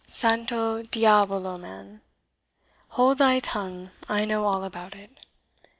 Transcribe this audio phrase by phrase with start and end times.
[0.07, 2.01] Santo Diavolo, man,
[2.87, 5.15] hold thy tongue, I know all about it!"